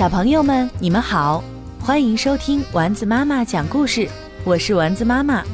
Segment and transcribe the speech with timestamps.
[0.00, 1.44] 小朋友们，你们好，
[1.78, 4.08] 欢迎收听丸子妈妈讲故事，
[4.46, 5.44] 我是丸子妈妈。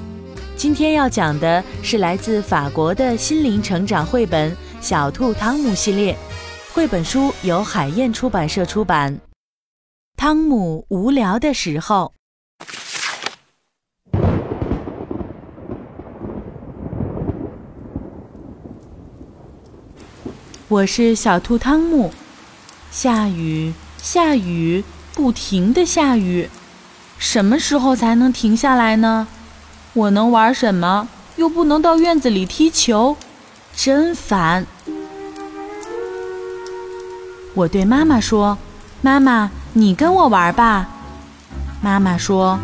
[0.57, 6.17] 今天要讲的是来自法国的心灵成长绘本《小兔汤姆》系列，
[6.73, 9.19] 绘本书由海燕出版社出版。
[10.17, 12.13] 汤姆无聊的时候，
[20.69, 22.13] 我是小兔汤姆。
[22.93, 23.75] 下雨，
[24.07, 24.85] 下雨，
[25.15, 26.49] 不停的下雨，
[27.19, 29.27] 什么时候才能停下来呢？
[29.95, 31.09] 我能玩什么？
[31.35, 33.17] 又不能到院子里踢球，
[33.75, 34.65] 真烦。
[37.55, 38.57] 我对妈妈说
[39.03, 40.89] ：“妈妈，你跟我玩吧。”
[41.83, 42.61] 妈妈说：“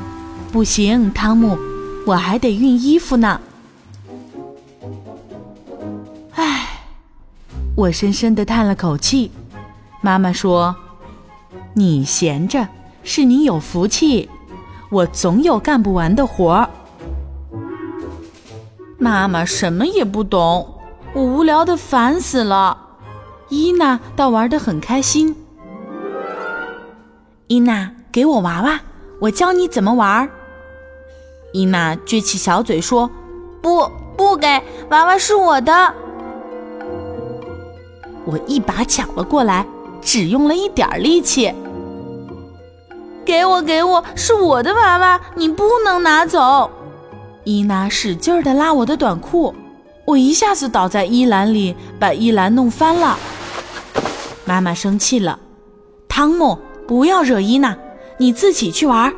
[0.52, 1.58] 不行，汤姆，
[2.06, 3.40] 我还得熨衣服呢。”
[6.36, 6.84] 唉，
[7.74, 9.32] 我深深的叹了口气。
[10.00, 10.76] 妈妈说
[11.74, 12.68] ：“你闲着
[13.02, 14.28] 是你有福气，
[14.90, 16.68] 我总有干不完的活儿。”
[19.00, 20.80] 妈妈什么也不懂，
[21.14, 22.76] 我无聊的烦死了。
[23.48, 25.34] 伊娜倒玩的很开心。
[27.46, 28.80] 伊娜，给我娃娃，
[29.20, 30.28] 我教你怎么玩。
[31.52, 33.10] 伊娜撅起小嘴说
[33.62, 35.94] ：“不，不给，娃娃是我的。”
[38.24, 39.66] 我一把抢了过来。
[40.04, 41.54] 只用了一点力气，
[43.24, 46.70] 给我，给我，是我的娃娃，你不能拿走！
[47.44, 49.54] 伊娜使劲儿地拉我的短裤，
[50.04, 53.18] 我一下子倒在衣篮里，把衣篮弄翻了。
[54.44, 55.38] 妈妈生气了，
[56.08, 57.76] 汤姆，不要惹伊娜，
[58.18, 59.12] 你自己去玩。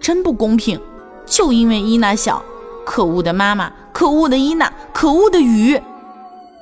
[0.00, 0.80] 真不公平，
[1.26, 2.42] 就因为伊娜小，
[2.84, 5.80] 可恶的妈妈，可恶的伊娜，可恶的雨。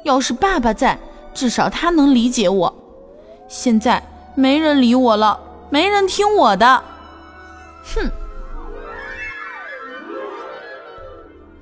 [0.04, 0.98] 要是爸爸在，
[1.32, 2.74] 至少他能理解我。
[3.48, 4.02] 现在
[4.36, 6.84] 没人理我了，没人听我的。
[7.82, 8.10] 哼！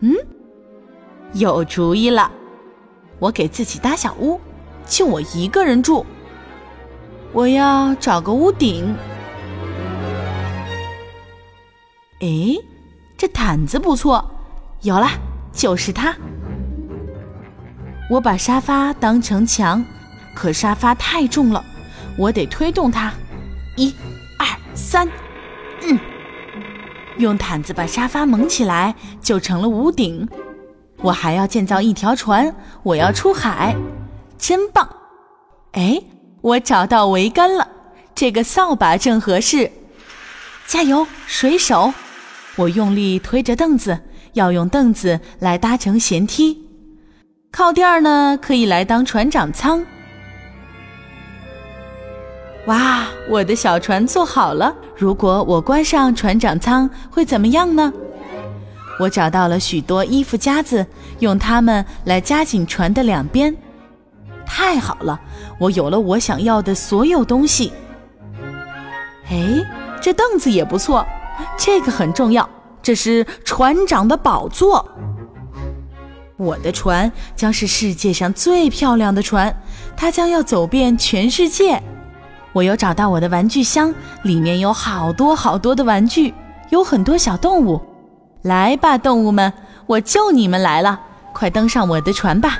[0.00, 0.14] 嗯，
[1.32, 2.30] 有主意了，
[3.18, 4.40] 我给自己搭小屋，
[4.84, 6.04] 就我一个人住。
[7.32, 8.94] 我要找个屋顶。
[12.20, 12.56] 哎，
[13.16, 14.28] 这毯子不错，
[14.82, 15.08] 有了，
[15.52, 16.14] 就是它。
[18.10, 19.84] 我把沙发当成墙，
[20.34, 21.64] 可沙发太重了，
[22.18, 23.12] 我得推动它。
[23.76, 23.94] 一、
[24.38, 25.08] 二、三，
[25.82, 25.98] 嗯，
[27.18, 30.26] 用毯子把沙发蒙起来，就成了屋顶。
[30.98, 33.76] 我还要建造一条船，我要出海，
[34.38, 34.88] 真棒！
[35.72, 36.00] 哎，
[36.40, 37.68] 我找到桅杆了，
[38.14, 39.70] 这个扫把正合适。
[40.66, 41.92] 加油，水手！
[42.56, 44.00] 我用力推着凳子，
[44.32, 46.58] 要用凳子来搭成舷梯。
[47.52, 49.84] 靠垫儿呢，可以来当船长舱。
[52.66, 54.74] 哇，我的小船做好了。
[54.96, 57.92] 如果我关上船长舱，会怎么样呢？
[58.98, 60.84] 我找到了许多衣服夹子，
[61.20, 63.56] 用它们来夹紧船的两边。
[64.44, 65.20] 太好了，
[65.60, 67.72] 我有了我想要的所有东西。
[69.30, 69.64] 哎，
[70.00, 71.06] 这凳子也不错，
[71.56, 72.48] 这个很重要，
[72.82, 74.88] 这是船长的宝座。
[76.36, 79.54] 我的船将是世界上最漂亮的船，
[79.96, 81.80] 它将要走遍全世界。
[82.56, 86.32] 我又找到我的玩具箱，里面有好多好多的玩具，
[86.70, 87.78] 有很多小动物。
[88.40, 89.52] 来吧，动物们，
[89.84, 90.98] 我救你们来了！
[91.34, 92.58] 快登上我的船吧，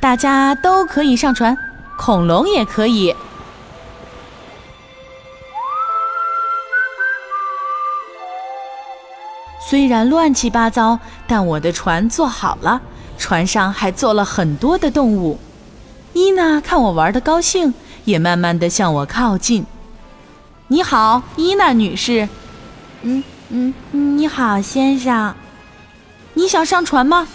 [0.00, 1.54] 大家都可以上船，
[1.98, 3.14] 恐龙也可以。
[9.60, 12.80] 虽然乱七八糟，但我的船做好了。
[13.18, 15.38] 船上还坐了很多的动物，
[16.14, 19.64] 伊娜看我玩的高兴，也慢慢的向我靠近。
[20.68, 22.28] 你好，伊娜女士。
[23.02, 23.74] 嗯嗯，
[24.16, 25.34] 你好，先生。
[26.32, 27.28] 你想上船吗？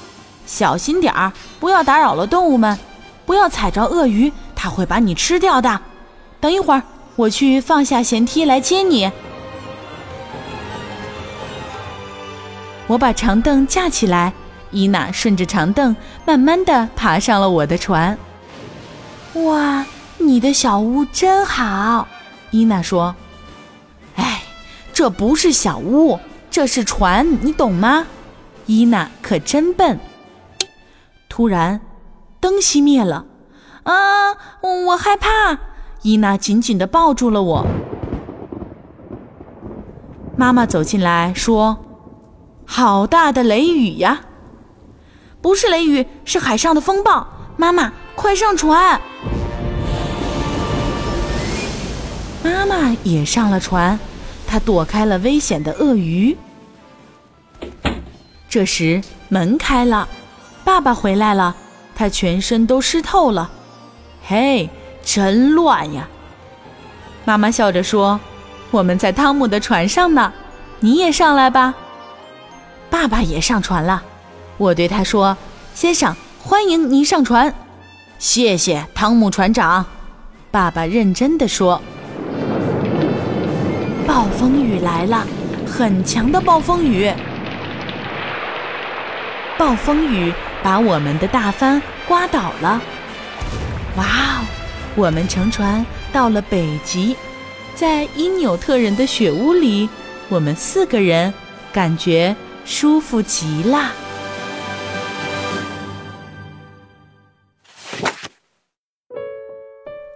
[0.46, 2.78] 小心点儿，不要打扰了动物们，
[3.26, 5.80] 不要踩着鳄鱼，它会把你吃掉的。
[6.42, 6.82] 等一会儿，
[7.16, 9.12] 我去放下舷梯来接你。
[12.88, 14.34] 我把长凳架起来。
[14.72, 15.96] 伊娜顺着长凳，
[16.26, 18.18] 慢慢的爬上了我的船。
[19.34, 19.86] 哇，
[20.20, 22.08] 你的小屋真好，
[22.52, 23.16] 伊娜说。
[24.16, 24.44] 哎，
[24.94, 26.20] 这不是小屋，
[26.52, 28.06] 这是船，你懂吗？
[28.66, 30.00] 伊娜可真笨。
[31.28, 31.82] 突然，
[32.40, 33.26] 灯熄灭了。
[33.84, 33.94] 啊，
[34.62, 35.58] 我害怕。
[36.02, 37.66] 伊娜紧紧的抱住了我。
[40.38, 41.80] 妈妈走进来说
[42.66, 44.22] ：“好大的雷雨呀！”
[45.42, 47.28] 不是雷雨，是海上的风暴。
[47.58, 49.02] 妈妈，快上船！
[52.44, 54.00] 妈妈也上了船，
[54.48, 56.38] 她躲开了危险的鳄鱼。
[58.50, 60.08] 这时门开了，
[60.64, 61.56] 爸爸回来了，
[61.94, 63.50] 他全身都湿透了。
[64.26, 64.70] 嘿，
[65.04, 66.08] 真乱呀！
[67.26, 68.20] 妈妈笑着说
[68.72, 70.34] ：“我们在汤姆的船上呢，
[70.80, 71.76] 你也上来吧。”
[72.90, 74.02] 爸爸也上船了，
[74.58, 75.38] 我对他说
[75.76, 77.54] ：“先生，欢迎您上船。”
[78.18, 79.86] 谢谢汤姆船长，
[80.50, 81.80] 爸爸认真的说。
[84.10, 85.24] 暴风雨来了，
[85.68, 87.14] 很强的暴风雨。
[89.56, 90.34] 暴风雨
[90.64, 92.82] 把我们的大帆刮倒了。
[93.98, 94.46] 哇哦！
[94.96, 97.16] 我们乘船到了北极，
[97.76, 99.88] 在因纽特人的雪屋里，
[100.28, 101.32] 我们四个人
[101.72, 102.36] 感觉
[102.66, 103.92] 舒服极了。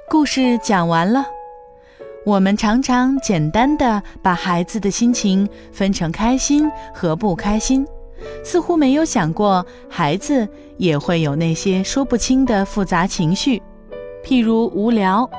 [0.10, 1.24] 故事讲完了。
[2.26, 7.86] 我们常常简单的把孩子的心情分成开心和不开心，
[8.46, 10.48] 似乎没有想过孩子
[10.78, 13.62] 也会有那些说不清的复杂情绪。
[14.24, 15.30] 譬如无聊，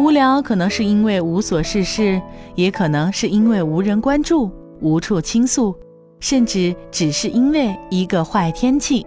[0.00, 2.20] 无聊可能是因为无所事事，
[2.56, 5.72] 也可能是因为无人关注、无处倾诉，
[6.18, 9.06] 甚至只是因为一个坏天气。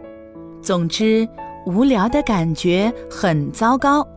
[0.61, 1.27] 总之，
[1.65, 4.07] 无聊的感觉很糟糕。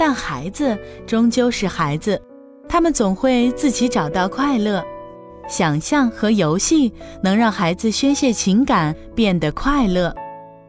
[0.00, 2.18] 但孩子终究是孩子，
[2.66, 4.82] 他们总会自己找到快乐。
[5.46, 6.90] 想象和游戏
[7.22, 10.14] 能让孩子宣泄情感，变得快乐。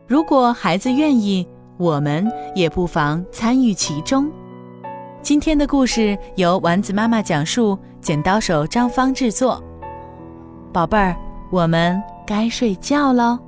[0.06, 1.48] 如果孩子愿意。
[1.78, 4.32] 我们也不妨参与其中。
[5.24, 9.60] 今天的故事由丸子妈妈讲述，剪刀手张芳制作。
[10.72, 11.16] 宝贝儿，
[11.50, 13.40] 我们该睡觉喽。